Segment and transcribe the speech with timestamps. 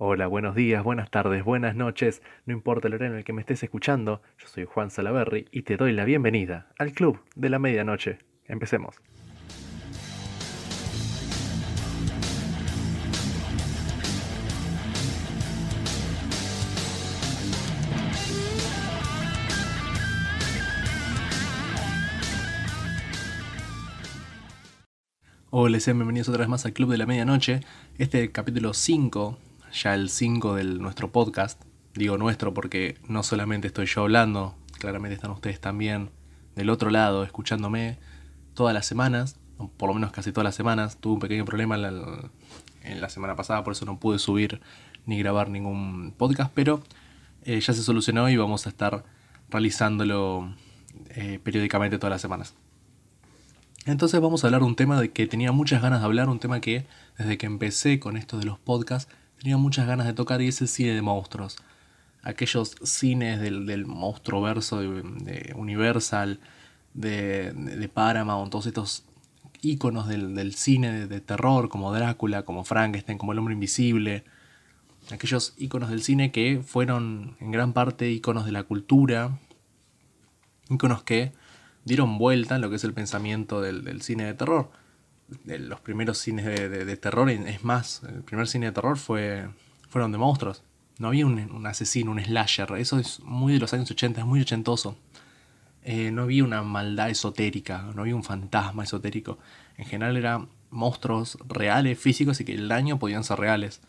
[0.00, 3.40] Hola, buenos días, buenas tardes, buenas noches, no importa el horario en el que me
[3.40, 7.58] estés escuchando, yo soy Juan Salaberry y te doy la bienvenida al Club de la
[7.58, 8.20] Medianoche.
[8.44, 8.94] Empecemos.
[25.50, 27.62] Hola, sean bienvenidos otra vez más al Club de la Medianoche.
[27.98, 29.38] Este capítulo 5,
[29.72, 31.62] ya el 5 de nuestro podcast.
[31.94, 36.10] Digo nuestro porque no solamente estoy yo hablando, claramente están ustedes también
[36.54, 37.98] del otro lado escuchándome
[38.54, 39.38] todas las semanas,
[39.76, 40.98] por lo menos casi todas las semanas.
[40.98, 44.60] Tuve un pequeño problema en la, semana pasada, por eso no pude subir
[45.06, 46.82] ni grabar ningún podcast, pero
[47.44, 49.04] eh, ya se solucionó y vamos a estar
[49.50, 50.54] realizándolo
[51.10, 52.54] eh, periódicamente todas las semanas.
[53.86, 56.40] Entonces vamos a hablar de un tema de que tenía muchas ganas de hablar, un
[56.40, 60.42] tema que desde que empecé con esto de los podcasts tenía muchas ganas de tocar
[60.42, 61.56] y es el cine de monstruos.
[62.22, 66.40] Aquellos cines del, monstruo verso de, Universal,
[66.94, 69.04] de, Paramount, todos estos
[69.62, 74.24] íconos del, cine de, terror como Drácula, como Frankenstein, como El Hombre Invisible.
[75.10, 79.38] Aquellos íconos del cine que fueron en gran parte íconos de la cultura,
[80.68, 81.32] íconos que
[81.84, 84.70] dieron vuelta en lo que es el pensamiento del, cine de terror.
[85.44, 89.48] De los primeros cines de, terror, es más, el primer cine de terror fue,
[89.90, 90.62] fueron de monstruos.
[90.98, 92.72] No había un, asesino, un slasher.
[92.78, 94.96] Eso es muy de los años 80, es muy ochentoso.
[95.84, 99.38] Eh, no había una maldad esotérica, no había un fantasma esotérico.
[99.76, 103.80] En general eran monstruos reales, físicos y que el daño podían ser reales.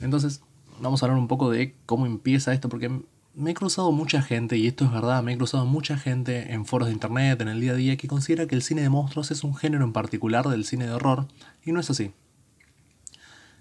[0.00, 0.42] Entonces,
[0.80, 2.90] vamos a hablar un poco de cómo empieza esto, porque
[3.36, 6.64] me he cruzado mucha gente, y esto es verdad, me he cruzado mucha gente en
[6.64, 9.30] foros de internet, en el día a día, que considera que el cine de monstruos
[9.30, 11.28] es un género en particular del cine de horror,
[11.62, 12.12] y no es así.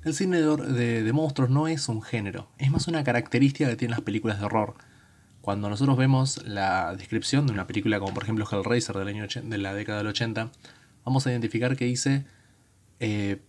[0.06, 4.06] El cine de, monstruos no es un género, es más una característica que tienen las
[4.06, 4.76] películas de horror.
[5.42, 9.58] Cuando nosotros vemos la descripción de una película como por ejemplo Hellraiser del año de
[9.58, 10.52] la década del 80,
[11.04, 12.26] vamos a identificar que dice
[13.00, 13.42] eh,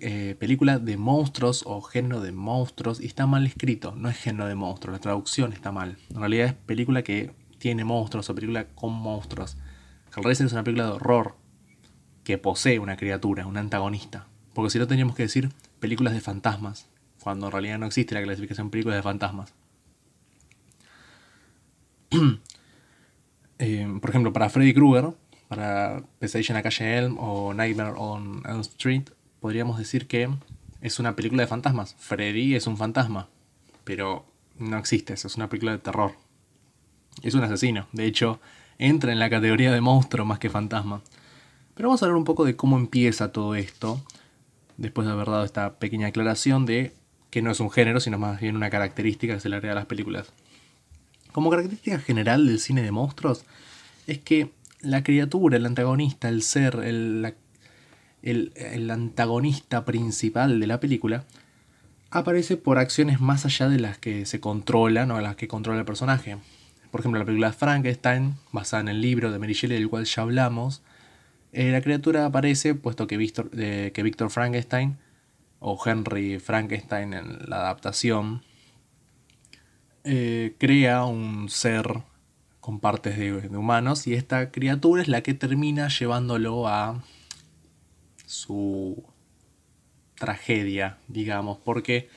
[0.00, 4.46] eh, película de monstruos o género de monstruos y está mal escrito, no es género
[4.46, 5.98] de monstruos, la traducción está mal.
[6.10, 9.56] En realidad es película que tiene monstruos o película con monstruos.
[10.16, 11.36] Hellraiser es una película de horror
[12.24, 14.26] que posee una criatura, un antagonista.
[14.54, 16.88] Porque si no teníamos que decir películas de fantasmas,
[17.22, 19.54] cuando en realidad no existe la clasificación películas de fantasmas.
[23.62, 25.10] Eh, por ejemplo, para Freddy Krueger,
[25.48, 30.28] para Pesadilla en la calle Elm o Nightmare on Elm Street, podríamos decir que
[30.80, 31.96] es una película de fantasmas.
[31.98, 33.28] Freddy es un fantasma,
[33.84, 34.24] pero
[34.58, 36.12] no existe, es una película de terror.
[37.22, 38.40] Es un asesino, de hecho,
[38.78, 41.02] entra en la categoría de monstruo más que fantasma.
[41.74, 44.00] Pero vamos a hablar un poco de cómo empieza todo esto,
[44.76, 46.94] después de haber dado esta pequeña aclaración de
[47.30, 49.76] que no es un género, sino más bien una característica que se le agrega a
[49.76, 50.32] las películas.
[51.32, 53.44] Como característica general del cine de monstruos,
[54.06, 54.50] es que
[54.80, 57.34] la criatura, el antagonista, el ser, el, la
[58.22, 61.24] el, antagonista principal de la película,
[62.10, 65.86] aparece por acciones más allá de las que se controlan o las que controla el
[65.86, 66.36] personaje.
[66.90, 70.22] Por ejemplo, la película Frankenstein, basada en el libro de Mary Shelley del cual ya
[70.22, 70.82] hablamos,
[71.52, 74.98] eh, la criatura aparece puesto que Víctor, que Victor Frankenstein,
[75.60, 78.42] o Henry Frankenstein en la adaptación,
[80.04, 82.02] eh, crea un ser
[82.60, 87.02] con partes de humanos y esta criatura es la que termina llevándolo a
[88.30, 89.02] su
[90.14, 92.08] tragedia, digamos, porque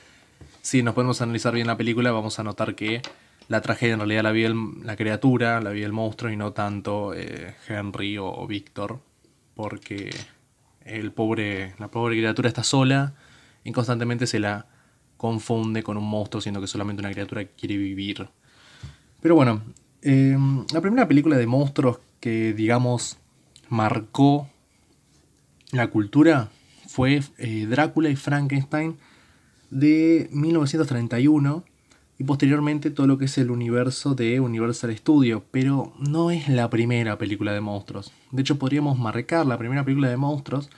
[0.62, 3.02] si nos podemos analizar bien la película vamos a notar que
[3.48, 4.46] la tragedia en realidad la vi
[4.84, 9.00] la criatura, la vi el monstruo y no tanto eh, Henry o, Víctor,
[9.54, 10.14] porque
[10.84, 13.14] el pobre, la pobre criatura está sola
[13.64, 14.66] y constantemente se la
[15.16, 18.28] confunde con un monstruo, siendo que solamente una criatura quiere vivir.
[19.20, 19.62] Pero bueno,
[20.02, 20.36] eh,
[20.72, 23.18] la primera película de monstruos que digamos
[23.68, 24.48] marcó
[25.74, 26.50] la cultura
[26.86, 28.96] fue eh, Drácula y Frankenstein
[29.70, 31.64] de 1931
[32.16, 36.70] y posteriormente todo lo que es el universo de Universal Studios, pero no es la
[36.70, 38.12] primera película de monstruos.
[38.30, 40.70] De hecho, podríamos marcar la primera película de monstruos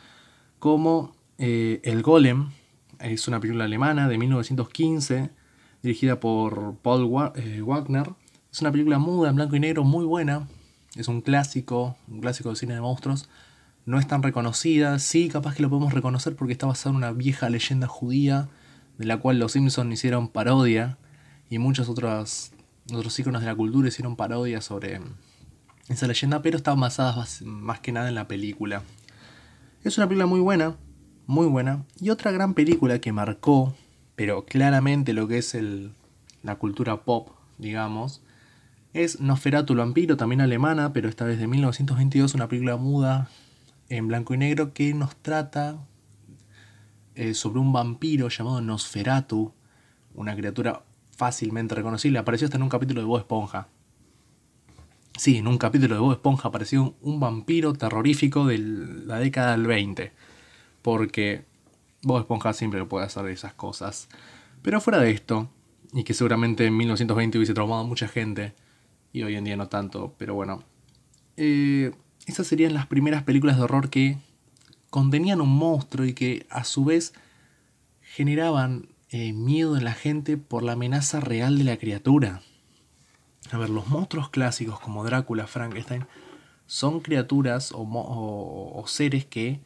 [0.59, 2.49] como eh, El Golem,
[2.99, 5.29] es una película alemana de 1915,
[5.83, 8.09] dirigida por Paul eh, Wagner.
[8.51, 10.49] Es una película muda, en blanco y negro, muy buena.
[10.95, 13.29] Es un clásico, un clásico de cine de monstruos
[13.87, 14.99] no es tan reconocida.
[14.99, 18.49] Sí, capaz que lo podemos reconocer porque está basada en una vieja leyenda judía
[18.99, 20.99] de la cual los Simpsons hicieron parodia
[21.49, 22.53] y muchos otros,
[22.93, 25.01] otros íconos de la cultura hicieron parodia sobre
[25.89, 28.83] esa leyenda, pero están basadas más que nada en la película.
[29.85, 30.77] Es una película muy buena,
[31.27, 31.85] muy buena.
[32.01, 33.75] Y otra gran película que marcó
[34.17, 35.93] pero claramente lo que es el,
[36.43, 37.29] la cultura pop,
[37.59, 38.23] digamos,
[38.95, 43.29] es Nosferatu el vampiro, también alemana, pero esta vez de 1922, una película muda
[43.89, 45.79] en blanco y negro que nos trata
[47.15, 49.53] eh, sobre un vampiro llamado Nosferatu,
[50.15, 50.83] una criatura
[51.17, 52.19] fácilmente reconocible.
[52.19, 53.69] Apareció hasta en un capítulo de Bob Esponja.
[55.17, 59.67] Sí, en un capítulo de Bob Esponja apareció un vampiro terrorífico de la década del
[59.67, 60.13] 20.
[60.83, 61.45] Porque
[62.03, 64.09] Bob Esponja siempre puede hacer esas cosas.
[64.63, 65.49] Pero fuera de esto,
[65.93, 68.55] y que seguramente en 1920 hubiese traumado a mucha gente,
[69.13, 70.65] y hoy en día no tanto, pero bueno.
[71.39, 71.93] Eh,
[72.27, 74.19] esas serían las primeras películas de horror que
[74.91, 77.15] contenían un monstruo y que a su vez
[78.01, 82.43] generaban eh, miedo en la gente por la amenaza real de la criatura.
[83.53, 86.07] A ver, los monstruos clásicos como Drácula, Frankenstein,
[86.67, 89.61] son criaturas o, seres que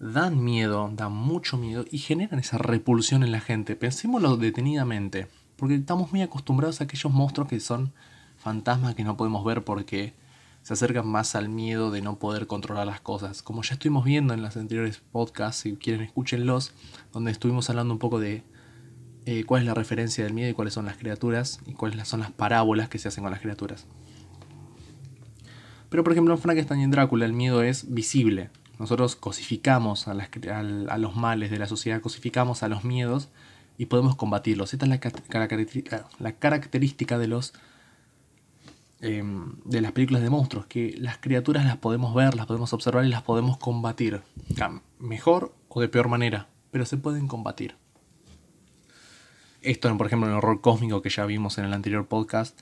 [0.00, 3.76] dan miedo, dan mucho miedo y generan esa repulsión en la gente.
[3.76, 7.92] Pensémoslo detenidamente, porque estamos muy acostumbrados a aquellos monstruos que son
[8.38, 10.14] fantasmas que no podemos ver porque
[10.62, 13.42] se acercan más al miedo de no poder controlar las cosas.
[13.42, 16.72] Como ya estuvimos viendo en los anteriores podcasts, si quieren escúchenlos,
[17.12, 18.44] donde estuvimos hablando un poco de
[19.26, 22.20] eh, cuál es la referencia del miedo y cuáles son las criaturas y cuáles son
[22.20, 23.86] las parábolas que se hacen con las criaturas.
[25.88, 28.50] Pero por ejemplo en Frankenstein y en Drácula el miedo es visible.
[28.78, 33.28] Nosotros cosificamos a, los males de la sociedad, cosificamos a los miedos
[33.78, 34.72] y podemos combatirlos.
[34.72, 37.52] Esta es la, la característica de los
[39.02, 43.04] em, de las películas de monstruos, que las criaturas las podemos ver, las podemos observar
[43.04, 44.22] y las podemos combatir.
[44.98, 47.74] Mejor o de peor manera, pero se pueden combatir.
[49.60, 52.58] Esto, por ejemplo, en el horror cósmico que ya vimos en el anterior podcast,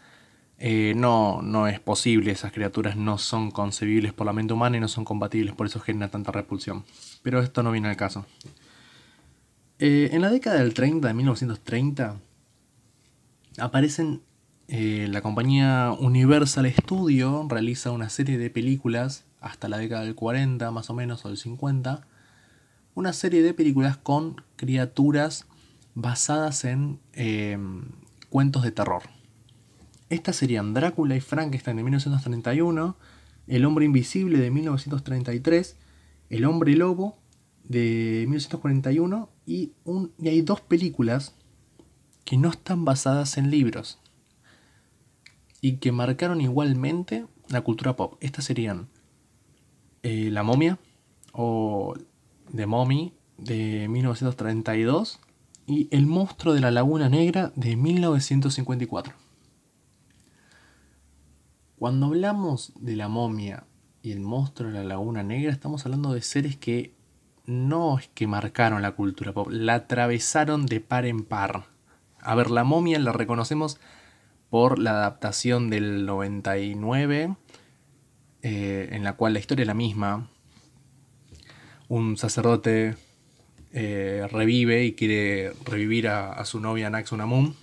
[0.58, 2.30] eh, no, no es posible.
[2.30, 5.80] Esas criaturas no son concebibles por la mente humana y no son compatibles, por eso
[5.80, 6.84] genera tanta repulsión.
[7.22, 8.26] Pero esto no viene al caso.
[9.78, 12.20] Eh, en la década del 30, de 1930,
[13.58, 14.20] aparecen
[14.72, 20.70] eh, la compañía Universal Studio, realiza una serie de películas hasta la década del 40
[20.70, 22.06] más o menos o del 50,
[22.94, 25.46] una serie de películas con criaturas
[25.96, 27.82] basadas en em,
[28.28, 29.02] cuentos de terror.
[30.08, 32.96] Estas serían Drácula y Frankenstein de 1931,
[33.48, 35.78] El hombre invisible de 1933,
[36.28, 37.18] El hombre lobo
[37.64, 39.72] de 1941 y,
[40.24, 41.34] hay dos películas
[42.24, 43.98] que no están basadas en libros
[45.60, 48.16] y que marcaron igualmente la cultura pop.
[48.20, 48.88] Estas serían
[50.02, 50.78] eh, La momia
[51.32, 51.94] o
[52.54, 55.20] The Mommy de 1932
[55.66, 59.14] y El monstruo de la Laguna Negra de 1954.
[61.78, 63.64] Cuando hablamos de la momia
[64.02, 66.94] y el monstruo de la Laguna Negra, estamos hablando de seres que
[67.46, 71.64] no es que marcaron la cultura pop, la atravesaron de par en par.
[72.20, 73.80] A ver, la momia la reconocemos
[74.50, 77.36] por la adaptación del 99,
[78.42, 80.28] eh, en la cual la historia es la misma.
[81.88, 82.96] Un sacerdote
[83.72, 87.54] eh, revive y quiere revivir a, su novia Naxunamun.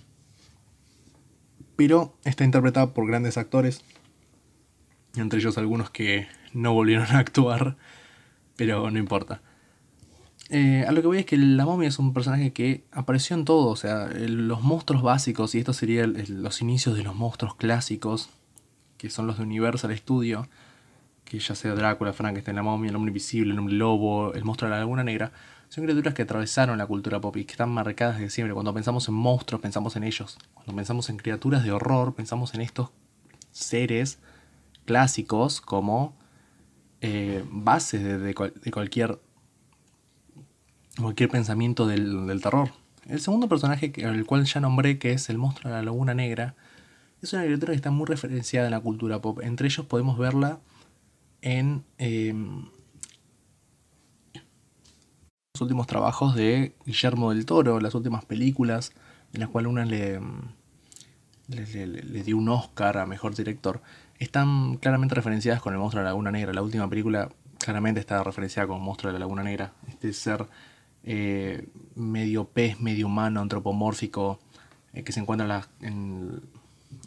[1.76, 3.84] Pero está interpretada por grandes actores,
[5.14, 7.76] entre ellos algunos que no volvieron a actuar,
[8.56, 9.42] pero no importa.
[10.50, 13.44] Eh, a lo que voy es que la momia es un personaje que apareció en
[13.44, 18.30] todo, o sea, los monstruos básicos, y esto sería los inicios de los monstruos clásicos,
[18.96, 20.48] que son los de Universal Studio,
[21.24, 24.70] que ya sea Drácula, Frankenstein, la momia, el hombre invisible, el hombre lobo, el monstruo
[24.70, 25.32] de la laguna negra,
[25.68, 28.54] son criaturas que atravesaron la cultura pop y que están marcadas desde siempre.
[28.54, 30.38] Cuando pensamos en monstruos, pensamos en ellos.
[30.54, 32.88] Cuando pensamos en criaturas de horror, pensamos en estos
[33.50, 34.18] seres
[34.86, 36.16] clásicos como
[37.02, 38.34] eh, bases de,
[38.72, 39.20] cualquier,
[41.02, 42.70] cualquier pensamiento del, terror.
[43.06, 46.54] El segundo personaje, el cual ya nombré, que es el monstruo de la Laguna Negra,
[47.22, 49.40] es una criatura que está muy referenciada en la cultura pop.
[49.42, 50.60] Entre ellos podemos verla
[51.42, 52.66] en em,
[55.54, 58.92] los últimos trabajos de Guillermo del Toro, las últimas películas,
[59.32, 60.20] en las cuales una le,
[61.48, 63.82] le, dio un Oscar a Mejor Director,
[64.18, 66.52] están claramente referenciadas con el monstruo de la Laguna Negra.
[66.52, 69.72] La última película claramente está referenciada con el monstruo de la Laguna Negra.
[69.88, 70.46] Este ser
[71.04, 74.38] eh, medio pez, medio humano, antropomórfico,
[74.92, 76.40] eh, que se encuentra en,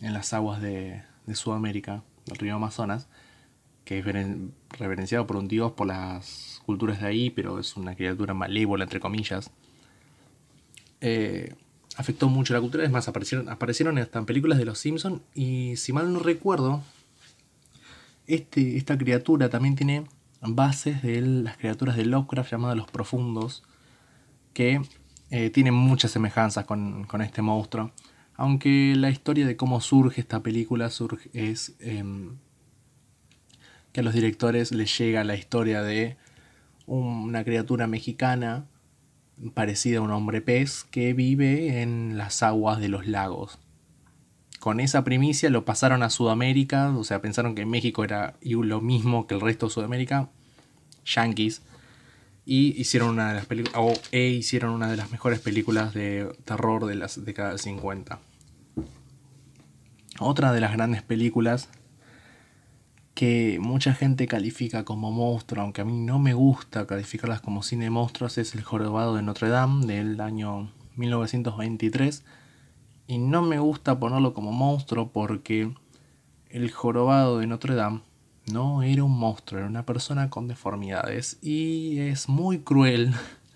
[0.02, 3.08] las aguas de, de Sudamérica, del río Amazonas
[3.86, 4.06] que es
[4.80, 9.00] reverenciado por un dios por las culturas de ahí, pero es una criatura malévola, entre
[9.00, 9.52] comillas.
[11.02, 11.56] Eh,
[11.98, 15.76] afectó mucho la cultura, es más, aparecieron, aparecieron hasta en películas de los Simpsons y
[15.78, 16.84] si mal no recuerdo,
[18.28, 20.06] este, esta criatura también tiene
[20.42, 23.64] bases de las criaturas de Lovecraft llamadas los profundos,
[24.54, 24.82] que
[25.30, 27.92] eh, tiene muchas semejanzas con, este monstruo.
[28.36, 32.38] Aunque la historia de cómo surge esta película surge, es em,
[33.92, 36.18] que a los directores les llega la historia de
[36.86, 38.66] una criatura mexicana
[39.54, 43.60] parecida a un hombre pez que vive en las aguas de los lagos.
[44.60, 49.26] Con esa primicia lo pasaron a Sudamérica, o sea, pensaron que México era lo mismo
[49.26, 50.30] que el resto de Sudamérica,
[51.06, 51.64] Yankees,
[52.46, 56.86] y hicieron una de las películas, e hicieron una de las mejores películas de terror
[56.86, 58.20] de las décadas 50.
[60.20, 61.70] Otra de las grandes películas
[63.14, 67.86] que mucha gente califica como monstruo, aunque a mí no me gusta calificarlas como cine
[67.86, 72.24] de monstruos, es El Jorobado de Notre Dame del año 1923.
[73.08, 75.74] Y no me gusta ponerlo como monstruo porque
[76.50, 78.02] El Jorobado de Notre Dame
[78.52, 81.38] no era un monstruo, era una persona con deformidades.
[81.42, 83.14] Y es muy cruel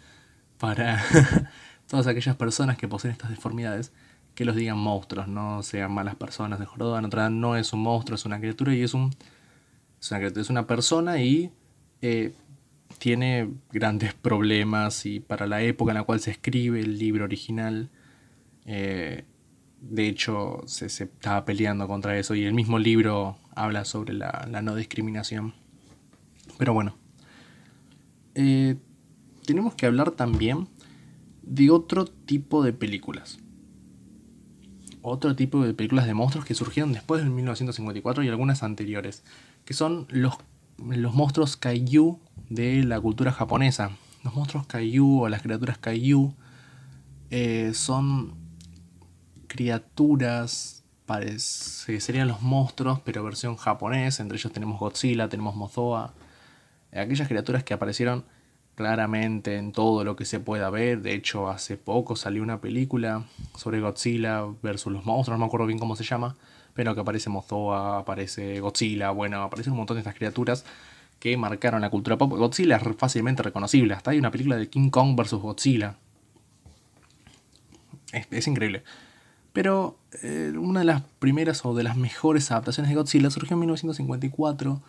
[0.60, 1.04] para
[1.88, 3.92] todas aquellas personas que poseen estas deformidades
[4.36, 6.60] que los digan monstruos, no sean malas personas.
[6.60, 9.15] De Dame no es un monstruo, es una criatura y es un
[10.12, 11.51] es una, persona y
[12.01, 12.34] eh,
[13.00, 17.89] tiene grandes problemas y para la época en la cual se escribe el libro original,
[18.65, 19.24] eh,
[19.82, 24.75] de hecho se, estaba peleando contra eso y el mismo libro habla sobre la, no
[24.75, 25.53] discriminación.
[26.57, 26.95] Pero bueno,
[28.35, 28.75] eh,
[29.45, 30.67] tenemos que hablar también
[31.41, 33.39] de otro tipo de películas.
[35.01, 39.24] Otro tipo de películas de monstruos que surgieron después de 1954 y algunas anteriores
[39.65, 40.35] que son los,
[40.77, 42.19] los monstruos kaiju
[42.50, 43.91] de la cultura japonesa.
[44.24, 46.33] Los monstruos kaiju o las criaturas kaiju
[47.29, 48.33] eh, son
[49.47, 50.83] criaturas,
[51.38, 54.19] serían los monstruos, pero versión japonés.
[54.19, 56.13] Entre ellos tenemos Godzilla, tenemos Mozoa.
[56.91, 58.25] Aquellas criaturas que aparecieron
[58.75, 61.01] claramente en todo lo que se pueda ver.
[61.01, 63.24] De hecho, hace poco salió una película
[63.55, 66.35] sobre Godzilla versus los monstruos, no me acuerdo bien cómo se llama
[66.75, 70.65] pero que aparece Mozoa, aparece Godzilla, bueno, aparecen un montón de estas criaturas
[71.19, 72.33] que marcaron la cultura pop.
[72.33, 75.31] Godzilla es fácilmente reconocible, hasta hay una película de King Kong vs.
[75.35, 75.95] Godzilla.
[78.12, 78.83] Es, increíble.
[79.55, 83.62] Pero eh, una de las primeras o de las mejores adaptaciones de Godzilla surgió en
[83.62, 84.81] 1954.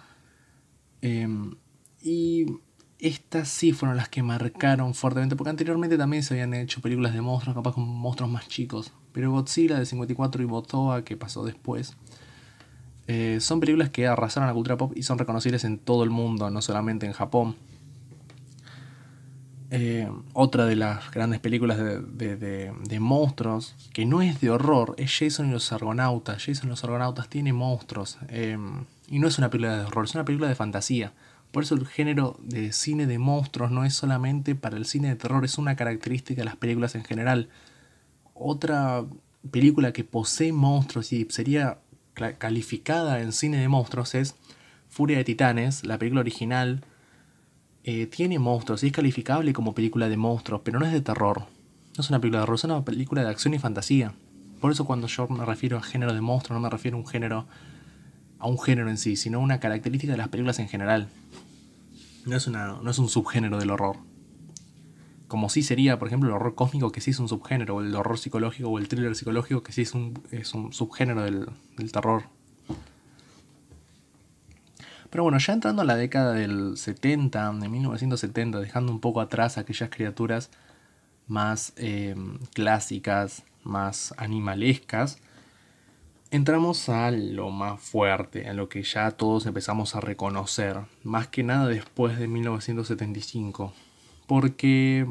[1.02, 1.54] Em,
[2.02, 2.46] y
[2.98, 7.20] estas sí fueron las que marcaron fuertemente, porque anteriormente también se habían hecho películas de
[7.20, 8.92] monstruos, capaz con monstruos más chicos.
[9.12, 11.96] Pero Godzilla de 54 y Botoa, que pasó después,
[13.06, 16.50] eh, son películas que arrasaron la cultura pop y son reconocibles en todo el mundo,
[16.50, 17.54] no solamente en Japón.
[19.70, 25.48] Eh, otra de las grandes películas de, monstruos, que no es de horror, es Jason
[25.48, 26.44] y los Argonautas.
[26.44, 28.18] Jason y los Argonautas tiene monstruos.
[28.28, 28.58] Eh,
[29.08, 31.12] y no es una película de horror, es una película de fantasía.
[31.52, 35.16] Por eso el género de cine de monstruos no es solamente para el cine de
[35.16, 37.48] terror, es una característica de las películas en general
[38.38, 39.04] otra
[39.50, 41.78] película que posee monstruos y sería
[42.38, 44.34] calificada en cine de monstruos es
[44.88, 46.82] Furia de Titanes, la película original.
[47.86, 51.46] Eh, tiene monstruos y es calificable como película de monstruos, pero no es de terror.
[51.96, 54.12] No es una película de terror, es una película de acción y fantasía.
[54.60, 57.06] Por eso cuando yo me refiero a género de monstruos, no me refiero a un
[57.06, 57.46] género
[58.38, 61.08] a un género en sí, sino a una característica de las películas en general.
[62.26, 63.96] No es, una, no es un subgénero del horror
[65.28, 67.94] como sí sería, por ejemplo, el horror cósmico, que sí es un subgénero, o el
[67.94, 72.24] horror psicológico, o el thriller psicológico, que sí es un, es un subgénero del, terror.
[75.10, 79.58] Pero bueno, ya entrando a la década del 70, de 1970, dejando un poco atrás
[79.58, 80.50] aquellas criaturas
[81.26, 85.18] más em, clásicas, más animalescas,
[86.30, 91.42] entramos a lo más fuerte, a lo que ya todos empezamos a reconocer, más que
[91.42, 93.72] nada después de 1975
[94.26, 95.06] porque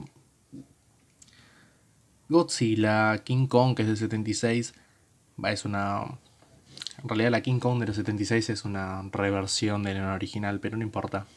[2.30, 4.74] Godzilla, King Kong, que es del 76,
[5.46, 6.20] es una...
[7.05, 10.75] En realidad la King Kong de los 76 es una reversión de la original, pero
[10.75, 11.27] no importa.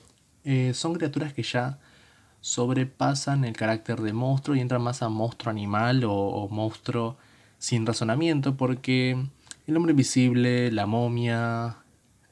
[0.42, 1.78] Eh, son criaturas que ya
[2.40, 7.18] sobrepasan el carácter de monstruo y entran más a monstruo animal o, monstruo
[7.58, 9.22] sin razonamiento, porque
[9.66, 11.76] el hombre invisible, la momia,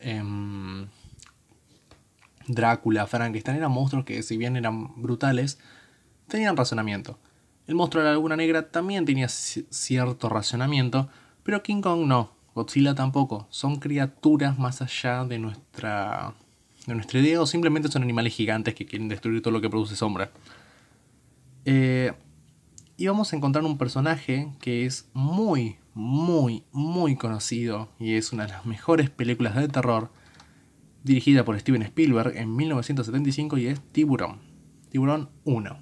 [0.00, 0.86] em,
[2.48, 5.58] Drácula, Frankenstein eran monstruos que si bien eran brutales,
[6.26, 7.18] tenían razonamiento.
[7.66, 11.10] El monstruo de la laguna negra también tenía cierto razonamiento,
[11.42, 13.46] pero King Kong no, Godzilla tampoco.
[13.50, 16.32] Son criaturas más allá de nuestra,
[16.86, 19.94] de nuestra idea o simplemente son animales gigantes que quieren destruir todo lo que produce
[19.94, 20.30] sombra.
[21.66, 22.14] Eh,
[22.96, 28.46] y vamos a encontrar un personaje que es muy, muy, muy conocido y es una
[28.46, 30.10] de las mejores películas de terror
[31.04, 34.40] dirigida por Steven Spielberg en 1975 y es Tiburón.
[34.88, 35.78] Tiburón 1.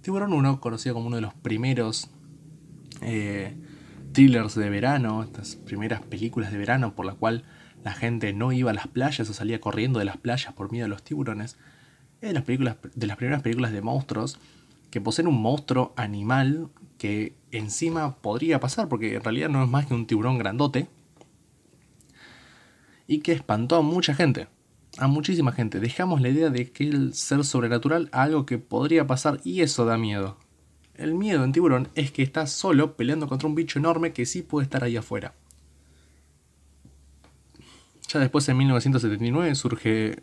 [0.00, 2.08] Tiburón 1, conocido como uno de los primeros
[3.00, 3.56] eh,
[4.14, 7.44] thrillers de verano, estas primeras películas de verano por la cual
[7.82, 10.86] la gente no iba a las playas o salía corriendo de las playas por miedo
[10.86, 11.58] a los tiburones,
[12.22, 14.38] es de las, películas, de las primeras películas de monstruos
[14.90, 19.86] que poseen un monstruo animal que encima podría pasar, porque en realidad no es más
[19.86, 20.88] que un tiburón grandote,
[23.06, 24.46] y que espantó a mucha gente,
[24.96, 25.80] a muchísima gente.
[25.80, 29.98] Dejamos la idea de que el ser sobrenatural algo que podría pasar y eso da
[29.98, 30.38] miedo.
[30.96, 34.42] El miedo en tiburón es que está solo peleando contra un bicho enorme que sí
[34.42, 35.34] puede estar ahí afuera.
[38.08, 40.22] Ya después en 1979 surge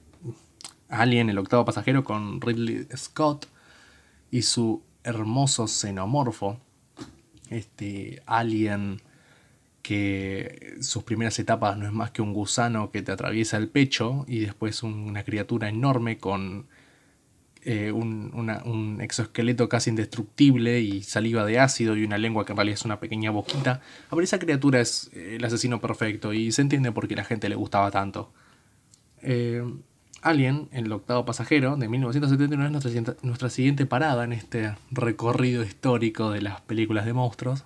[0.88, 3.48] Alien, el octavo pasajero, con Ridley Scott
[4.30, 6.58] y su hermoso xenomorfo.
[7.50, 9.02] Este alien
[9.82, 14.26] que sus primeras etapas no es más que un gusano que te atraviesa el pecho
[14.28, 16.68] y después una criatura enorme con
[17.64, 22.76] eh, un, exoesqueleto casi indestructible y saliva de ácido y una lengua que en realidad
[22.76, 23.82] es una pequeña boquita.
[24.10, 27.24] A ver, esa criatura es eh, el asesino perfecto y se entiende por qué la
[27.24, 28.32] gente le gustaba tanto.
[29.22, 29.64] Eh,
[30.22, 36.30] Alien, el octavo pasajero, de 1979, es nuestra, nuestra siguiente parada en este recorrido histórico
[36.30, 37.66] de las películas de monstruos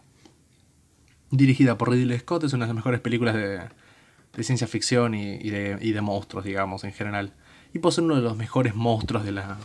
[1.31, 6.01] dirigida por Ridley Scott, es una de las mejores películas de, ciencia ficción y, de,
[6.01, 7.33] monstruos, digamos, en general.
[7.73, 9.57] Y posee uno de los mejores monstruos de la,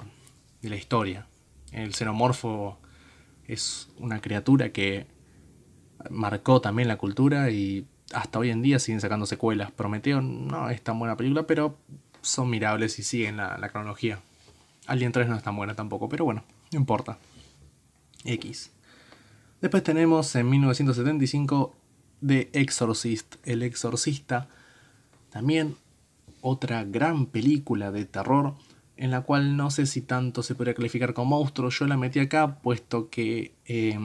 [0.63, 1.27] historia.
[1.73, 2.79] El xenomorfo
[3.47, 5.07] es una criatura que
[6.09, 9.71] marcó también la cultura y hasta hoy en día siguen sacando secuelas.
[9.71, 11.77] Prometeo no es tan buena película, pero
[12.23, 14.21] son mirables y siguen la, la cronología.
[14.87, 17.19] Alien 3 no es tan buena tampoco, pero bueno, no importa.
[18.25, 18.71] X.
[19.61, 21.77] Después tenemos en 1975
[22.27, 24.49] The Exorcist, El Exorcista,
[25.31, 25.77] también
[26.41, 28.55] otra gran película de terror
[29.01, 31.71] en la cual no sé si tanto se podría calificar como monstruo.
[31.71, 33.99] Yo la metí acá puesto que eh,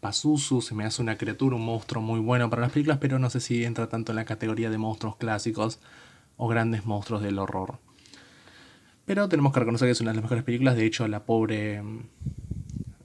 [0.00, 3.28] Pazuzu se me hace una criatura, un monstruo muy bueno para las películas, pero no
[3.28, 5.78] sé si entra tanto en la categoría de monstruos clásicos
[6.38, 7.78] o grandes monstruos del horror.
[9.04, 10.76] Pero tenemos que reconocer que es una de las mejores películas.
[10.76, 11.82] De hecho, a la pobre,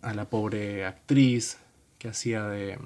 [0.01, 1.57] a la pobre actriz
[1.97, 2.79] que hacía de,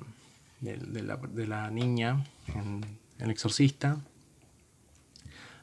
[0.60, 2.84] de, la, niña en
[3.20, 4.00] El Exorcista.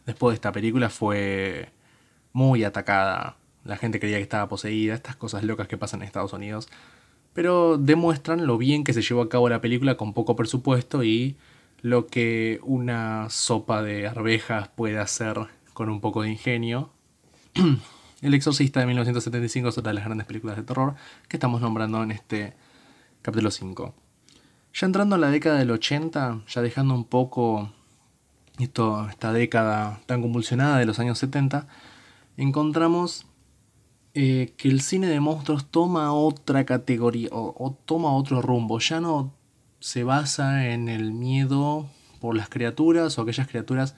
[0.07, 1.73] Después de esta película fue
[2.33, 3.37] muy atacada.
[3.65, 6.69] La gente creía que estaba poseída, estas cosas locas que pasan en Estados Unidos.
[7.33, 11.37] Pero demuestran lo bien que se llevó a cabo la película con poco presupuesto y
[11.83, 15.39] lo que una sopa de arvejas puede hacer
[15.73, 16.91] con un poco de ingenio.
[18.23, 20.95] El Exorcista de 1975 es otra de las grandes películas de terror
[21.29, 22.53] que estamos nombrando en este
[23.23, 23.95] Capítulo 5.
[24.75, 27.73] Ya entrando en la década del 80, ya dejando un poco
[28.59, 31.67] esto, esta década tan convulsionada de los años 70,
[32.41, 33.27] encontramos
[34.15, 38.79] eh, que el cine de monstruos toma otra categoría o, toma otro rumbo.
[38.79, 39.35] Ya no
[39.79, 41.87] se basa en el miedo
[42.19, 43.95] por las criaturas o aquellas criaturas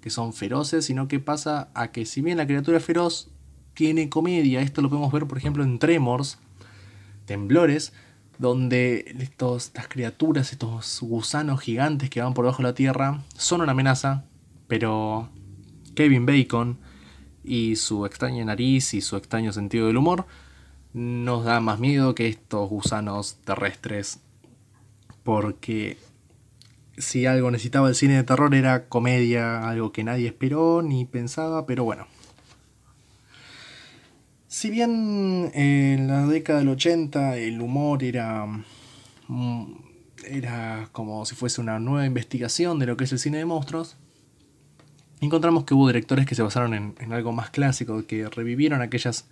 [0.00, 3.30] que son feroces, sino que pasa a que si bien la criatura feroz,
[3.74, 4.60] tiene comedia.
[4.60, 6.38] Esto lo podemos ver, por ejemplo, en Tremors,
[7.24, 7.92] Temblores,
[8.38, 13.60] donde estos, estas criaturas, estos gusanos gigantes que van por debajo de la tierra, son
[13.60, 14.24] una amenaza,
[14.68, 15.30] pero
[15.94, 16.78] Kevin Bacon
[17.44, 20.26] y su extraña nariz y su extraño sentido del humor
[20.92, 24.20] nos da más miedo que estos gusanos terrestres,
[25.22, 25.96] porque
[26.98, 31.66] si algo necesitaba el cine de terror era comedia, algo que nadie esperó ni pensaba,
[31.66, 32.06] pero bueno,
[34.52, 38.46] si bien en la década del 80 el humor era,
[39.28, 39.64] mm,
[40.26, 43.96] era como si fuese una nueva investigación de lo que es el cine de monstruos,
[45.26, 49.28] encontramos que hubo directores que se basaron en, algo más clásico, que revivieron aquellas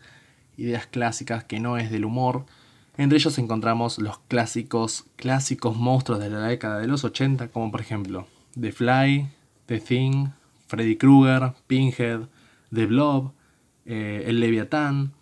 [0.57, 2.47] ideas clásicas que no es del humor.
[2.97, 7.81] Entre ellos encontramos los clásicos, clásicos monstruos de la década de los 80, como por
[7.81, 8.27] ejemplo
[8.59, 9.29] The Fly,
[9.67, 10.29] The Thing,
[10.67, 12.29] Freddy Krueger, Pinhead,
[12.73, 13.33] The Blob,
[13.85, 15.13] eh, el Leviatán,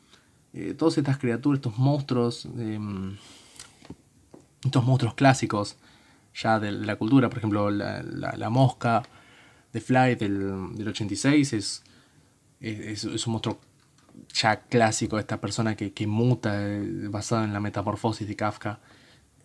[0.52, 3.16] eh, todas estas criaturas, estos monstruos, em,
[4.64, 5.76] estos monstruos clásicos
[6.34, 9.02] ya de la cultura, por ejemplo, la, mosca
[9.72, 11.82] de Fly del, 86 es,
[12.60, 13.60] es, un monstruo
[14.32, 18.80] ya clásico, esta persona que, muta eh, basada en la metamorfosis de Kafka.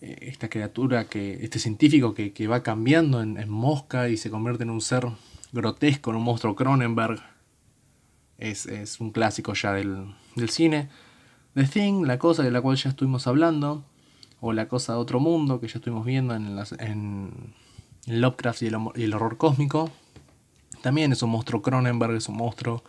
[0.01, 4.69] esta criatura, que este científico que, va cambiando en, en, mosca y se convierte en
[4.69, 5.07] un ser
[5.51, 7.21] grotesco, en un monstruo Cronenberg
[8.37, 10.13] es, un clásico ya del,
[10.49, 10.89] cine.
[11.53, 13.83] The Thing, la cosa de la cual ya estuvimos hablando,
[14.41, 17.53] o la cosa de otro mundo que ya estuvimos viendo en, en,
[18.05, 19.89] Lovecraft y el, horror cósmico.
[20.81, 22.83] También es un monstruo Cronenberg, es un monstruo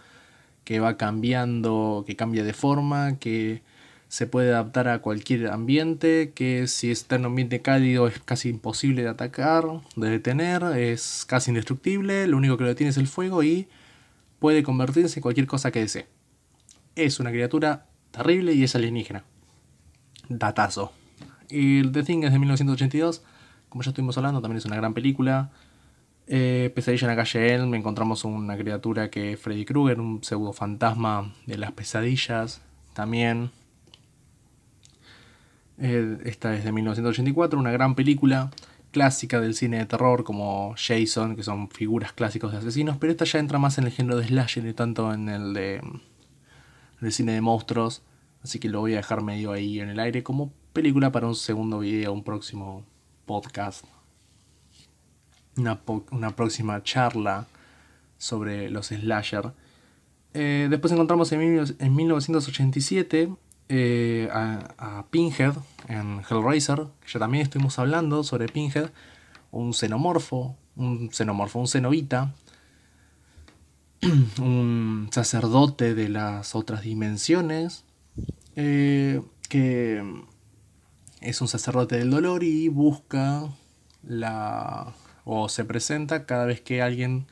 [0.64, 3.62] que va cambiando, que cambia de forma, que
[4.08, 8.48] se puede adaptar a cualquier ambiente, que si está en un ambiente cálido es casi
[8.48, 9.64] imposible de atacar,
[9.96, 13.68] de detener, es casi indestructible, lo único que lo detiene es el fuego y
[14.38, 16.06] puede convertirse en cualquier cosa que desee.
[16.96, 19.24] Es una criatura terrible y es alienígena.
[20.28, 20.92] Datazo.
[21.50, 23.22] Y The Thing es de 1982,
[23.68, 25.50] como ya estuvimos hablando, también es una gran película.
[26.26, 30.52] Eh, Pesadilla en la calle Elm, encontramos una criatura que es Freddy Krueger, un pseudo
[30.52, 32.62] fantasma de las pesadillas,
[32.94, 33.50] también.
[35.78, 38.50] Eh, esta es de 1984, una gran película
[38.90, 43.24] clásica del cine de terror como Jason, que son figuras clásicos de asesinos, pero esta
[43.24, 45.82] ya entra más en el género de slasher y tanto en el de
[47.02, 48.02] el cine de monstruos,
[48.42, 51.34] así que lo voy a dejar medio ahí en el aire como película para un
[51.34, 52.84] segundo video, un próximo
[53.26, 53.84] podcast,
[55.56, 57.46] una, una próxima charla
[58.18, 59.52] sobre los slasher.
[60.32, 63.30] Eh, después encontramos en, en 1987
[63.68, 65.54] eh, a, Pinhead
[65.88, 68.90] en Hellraiser, que ya también estuvimos hablando sobre Pinhead,
[69.52, 72.34] un xenomorfo, un xenomorfo, un cenobita,
[74.40, 77.84] un sacerdote de las otras dimensiones,
[78.56, 80.02] eh, que
[81.20, 83.48] es un sacerdote del dolor y busca
[84.02, 84.92] la
[85.24, 87.26] o se presenta cada vez que alguien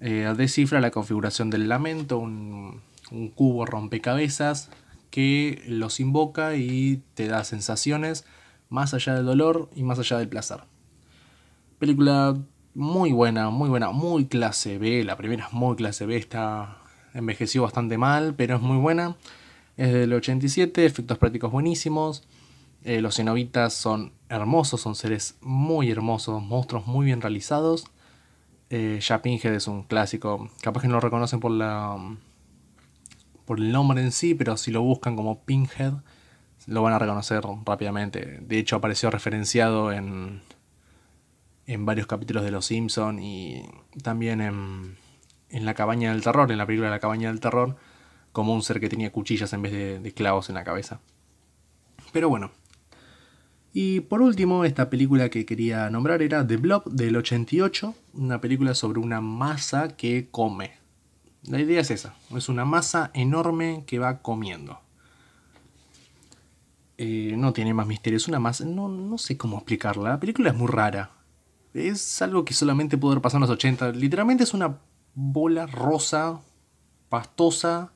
[0.00, 4.70] eh, descifra la configuración del lamento, un, un cubo rompecabezas
[5.10, 8.24] que los invoca y te da sensaciones
[8.68, 10.60] más allá del dolor y más allá del placer.
[11.78, 12.36] Película
[12.74, 15.04] muy buena, muy buena, muy clase B.
[15.04, 16.78] La primera es muy clase B, está
[17.14, 19.16] envejeció bastante mal, pero es muy buena.
[19.76, 22.26] Es del 87, efectos prácticos buenísimos.
[22.88, 27.84] Eh, los cenobitas son hermosos, son seres muy hermosos, monstruos muy bien realizados.
[28.70, 31.98] Eh, es un clásico, capaz que no lo reconocen por la
[33.44, 35.92] por el nombre en sí, pero si lo buscan como Pinhead,
[36.66, 38.38] lo van a reconocer rápidamente.
[38.40, 40.40] De hecho, apareció referenciado en,
[41.66, 43.64] en varios capítulos de Los Simpson y
[44.02, 44.96] también en,
[45.50, 47.76] en La Cabaña del Terror, en la película La Cabaña del Terror,
[48.32, 51.00] como un ser que tenía cuchillas en vez de, de clavos en la cabeza.
[52.12, 52.50] Pero bueno.
[53.80, 58.74] Y por último, esta película que quería nombrar era The Blob del 88, una película
[58.74, 60.72] sobre una masa que come.
[61.44, 64.80] La idea es esa, es una masa enorme que va comiendo.
[66.96, 70.50] Eh, no tiene más misterio, es una masa, no, no sé cómo explicarla, la película
[70.50, 71.12] es muy rara.
[71.72, 73.92] Es algo que solamente pudo haber pasado en los 80.
[73.92, 74.76] Literalmente es una
[75.14, 76.40] bola rosa,
[77.08, 77.92] pastosa,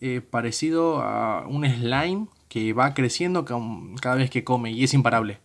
[0.00, 5.40] eh, parecido a un slime que va creciendo cada vez que come y es imparable.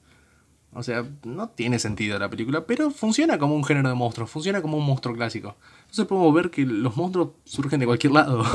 [0.73, 4.61] O sea, no tiene sentido la película, pero funciona como un género de monstruo, funciona
[4.61, 5.55] como un monstruo clásico.
[5.79, 8.45] Entonces podemos ver que los monstruos surgen de cualquier lado.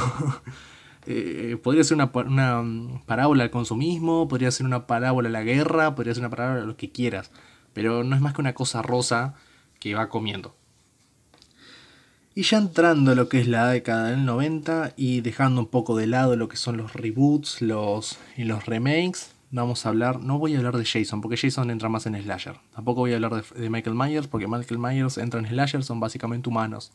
[1.06, 2.64] Eh, podría ser una, una,
[3.04, 6.64] parábola al consumismo, podría ser una parábola a la guerra, podría ser una parábola a
[6.64, 7.30] lo que quieras.
[7.74, 9.34] Pero no es más que una cosa rosa
[9.80, 10.56] que va comiendo.
[12.36, 15.96] Y ya entrando a lo que es la década del 90 y dejando un poco
[15.96, 20.40] de lado lo que son los reboots los, y los remakes, vamos a hablar, no
[20.40, 22.56] voy a hablar de Jason, porque Jason entra más en slasher.
[22.74, 26.48] Tampoco voy a hablar de, Michael Myers, porque Michael Myers entra en slasher, son básicamente
[26.48, 26.90] humanos.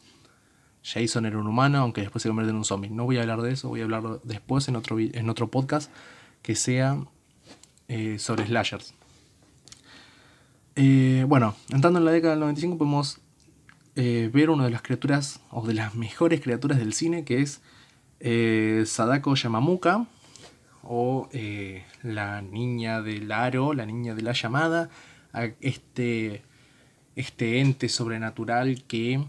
[0.84, 2.90] Jason era un humano, aunque después se convierte en un zombie.
[2.90, 5.90] No voy a hablar de eso, voy a hablar después en otro, en otro podcast
[6.42, 6.98] que sea
[7.88, 8.94] eh, sobre slashers.
[10.76, 13.20] Eh, bueno, entrando en la década del 95 podemos
[14.02, 17.62] eh, ver una de las criaturas, o de las mejores criaturas del cine, que es
[18.90, 20.08] Sadako Yamamuka,
[20.84, 24.90] o eh, la niña del aro, la niña de la llamada,
[25.60, 26.44] este,
[27.18, 29.22] este ente sobrenatural que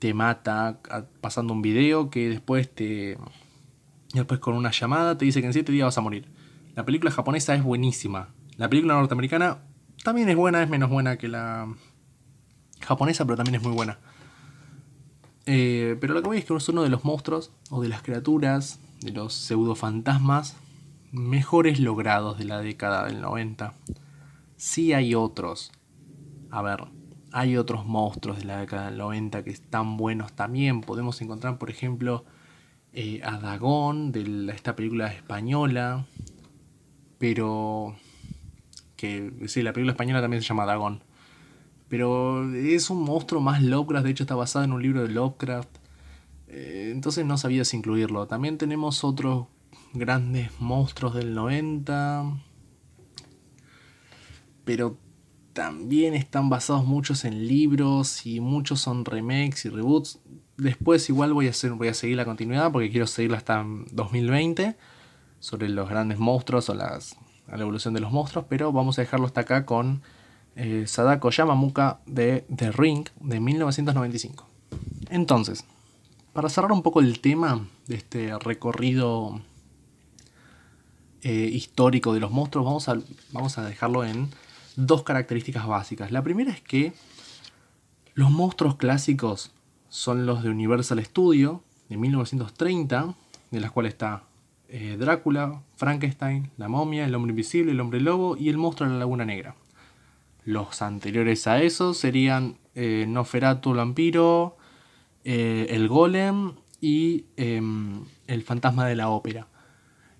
[0.00, 0.80] te mata
[1.20, 3.18] pasando un video, que después te...
[4.14, 6.26] Después con una llamada te dice que en 7 días vas a morir.
[6.74, 8.28] La película japonesa es buenísima.
[8.56, 9.60] La película norteamericana
[10.02, 11.72] también es buena, es menos buena que la
[12.84, 13.98] japonesa, pero también es muy buena.
[15.46, 18.02] Eh, pero lo que voy es que es uno de los monstruos, o de las
[18.02, 20.56] criaturas, de los pseudo fantasmas
[21.12, 23.74] mejores logrados de la década del 90.
[24.56, 25.70] Sí hay otros.
[26.50, 26.84] A ver,
[27.30, 30.80] hay otros monstruos de la década del 90 que están buenos también.
[30.80, 32.24] Podemos encontrar, por ejemplo,
[32.92, 36.06] eh, a Dagón de esta película española.
[37.18, 37.96] Pero...
[38.96, 41.02] Que sí, la película española también se llama Dagón.
[41.92, 44.06] Pero es un monstruo más Lovecraft.
[44.06, 45.68] De hecho está basado en un libro de Lovecraft.
[46.48, 48.26] Eh, entonces no sabías incluirlo.
[48.26, 49.48] También tenemos otros
[49.92, 52.32] grandes monstruos del 90.
[54.64, 54.96] Pero
[55.52, 60.18] también están basados muchos en libros y muchos son remakes y reboots.
[60.56, 64.78] Después igual voy a, hacer, voy a seguir la continuidad porque quiero seguirla hasta 2020.
[65.40, 67.16] sobre los grandes monstruos o las,
[67.48, 70.00] la evolución de los monstruos, pero vamos a dejarlo hasta acá con
[70.56, 74.46] eh, Sadako Yamamuka de The Ring de 1995.
[75.10, 75.64] Entonces,
[76.32, 79.40] para cerrar un poco el tema de este recorrido
[81.22, 82.98] eh, histórico de los monstruos, vamos a,
[83.32, 84.30] vamos a dejarlo en
[84.76, 86.10] dos características básicas.
[86.10, 86.92] La primera es que
[88.14, 89.52] los monstruos clásicos
[89.88, 93.14] son los de Universal Studio de 1930,
[93.50, 94.24] de las cuales está
[94.68, 98.94] eh, Drácula, Frankenstein, la momia, el hombre invisible, el hombre lobo y el monstruo de
[98.94, 99.54] la laguna negra.
[100.44, 104.56] Los anteriores a eso serían eh, Noferatu, el vampiro,
[105.24, 109.46] eh, el golem y em, el fantasma de la ópera.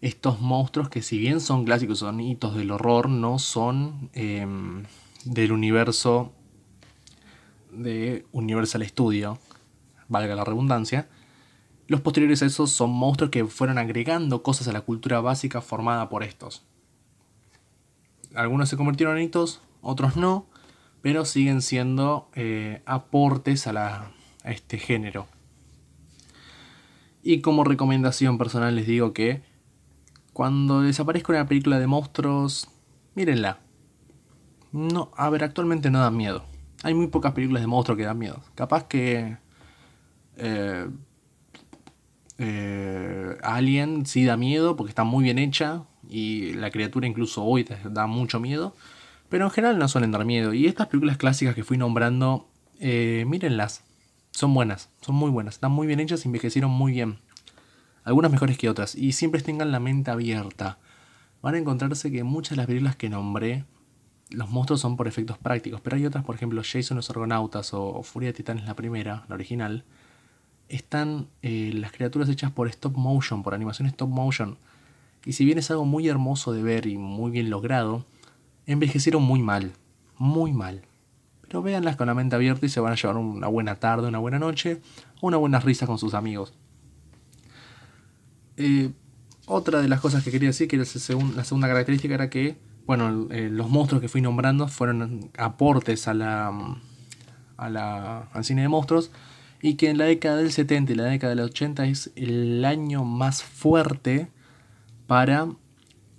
[0.01, 4.85] Estos monstruos que si bien son clásicos, son hitos del horror, no son em,
[5.25, 6.33] del universo
[7.73, 9.39] de Universal Studio,
[10.09, 11.09] valga la redundancia.
[11.89, 16.09] Los posteriores a esos son monstruos que fueron agregando cosas a la cultura básica formada
[16.09, 16.63] por estos.
[18.35, 20.47] Algunos se convirtieron en hitos, otros no,
[21.03, 24.11] pero siguen siendo eh, aportes a,
[24.45, 25.27] este género.
[27.23, 29.43] Y como recomendación personal les digo que
[30.33, 32.69] cuando desaparezca una película de monstruos,
[33.15, 33.61] mírenla.
[34.73, 36.45] No, a ver, actualmente no da miedo.
[36.83, 38.43] Hay muy pocas películas de monstruos que dan miedo.
[38.55, 39.37] Capaz que
[40.37, 40.89] eh,
[42.39, 47.67] eh, Alien sí da miedo porque está muy bien hecha y la criatura incluso hoy
[47.85, 48.75] da mucho miedo.
[49.33, 50.53] Pero en general no suelen dar miedo.
[50.53, 53.83] Y estas películas clásicas que fui nombrando, eh, mírenlas.
[54.31, 55.55] Son buenas, son muy buenas.
[55.55, 57.17] Están muy bien hechas, envejecieron muy bien.
[58.05, 58.95] Algunas mejores que otras.
[58.95, 60.77] Y siempre tengan la mente abierta.
[61.41, 63.65] Van a encontrarse que muchas de las películas que nombré,
[64.29, 65.81] los monstruos son por efectos prácticos.
[65.81, 69.35] Pero hay otras, por ejemplo, Jason los Argonautas o Furia de Titanes, la primera, la
[69.35, 69.85] original.
[70.69, 74.59] Están eh, las criaturas hechas por stop motion, por animación stop motion.
[75.25, 78.05] Y si bien es algo muy hermoso de ver y muy bien logrado,
[78.67, 79.73] envejecieron muy mal,
[80.19, 80.83] muy mal.
[81.43, 84.19] Pero véanlas con la mente abierta y se van a llevar una buena tarde, una
[84.19, 84.81] buena noche
[85.23, 86.53] una buena risa con sus amigos.
[88.59, 88.91] Eh,
[89.47, 93.49] otra de las cosas que quería decir, que la segunda característica era que, bueno, eh,
[93.51, 96.53] los monstruos que fui nombrando fueron aportes a la,
[97.57, 99.11] a la, al cine de monstruos
[99.63, 103.05] y que en la década del 70 y la década del 80 es el año
[103.05, 104.29] más fuerte
[105.07, 105.49] para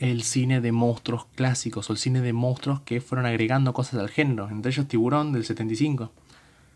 [0.04, 4.10] el cine de monstruos clásicos o el cine de monstruos que fueron agregando cosas al
[4.10, 6.12] género, entre ellos Tiburón del 75.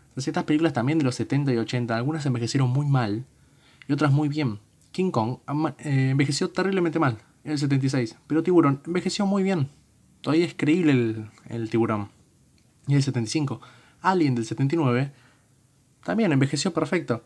[0.08, 3.26] Entonces, estas películas también de los 70 y 80, algunas envejecieron muy mal
[3.86, 4.60] y otras muy bien.
[4.92, 5.40] King Kong
[5.78, 9.68] eh, envejeció terriblemente mal en el 76, pero Tiburón envejeció muy bien.
[10.22, 12.08] Todavía es creíble el, el tiburón.
[12.86, 13.60] Y el 75.
[14.00, 15.12] Alien del 79
[16.02, 17.22] también envejeció perfecto.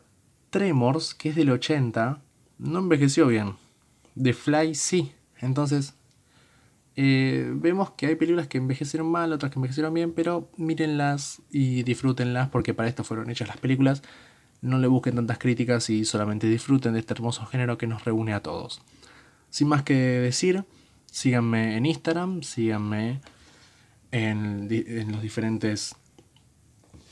[0.50, 2.20] Tremors, que es del 80,
[2.58, 3.54] no envejeció bien.
[4.20, 5.12] The Fly sí.
[5.42, 5.94] Entonces,
[6.94, 11.82] eh, vemos que hay películas que envejecieron mal, otras que envejecieron bien, pero mírenlas y
[11.82, 14.02] disfrútenlas porque para esto fueron hechas las películas.
[14.60, 18.32] No le busquen tantas críticas y solamente disfruten de este hermoso género que nos reúne
[18.32, 18.80] a todos.
[19.50, 20.64] Sin más que decir,
[21.10, 23.20] síganme en Instagram, síganme
[24.12, 24.68] en,
[25.10, 25.96] los diferentes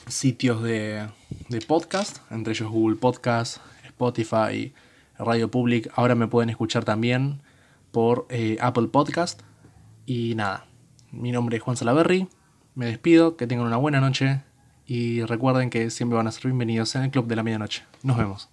[0.06, 1.08] sitios de,
[1.48, 4.72] de, podcast, entre ellos Google Podcast, Spotify,
[5.18, 5.90] Radio Public.
[5.96, 7.40] Ahora me pueden escuchar también
[7.90, 9.40] por eh, Apple Podcast.
[10.06, 10.66] Y nada,
[11.10, 12.28] mi nombre es Juan Salaberry,
[12.74, 14.42] me despido, que tengan una buena noche
[14.86, 17.84] y recuerden que siempre van a ser bienvenidos en el Club de la Medianoche.
[18.02, 18.49] Nos vemos.